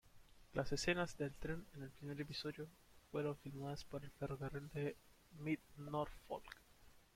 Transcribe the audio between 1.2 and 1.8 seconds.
tren